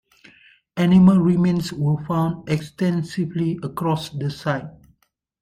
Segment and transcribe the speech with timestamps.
[0.77, 4.65] Animal remains were found extensively across the site.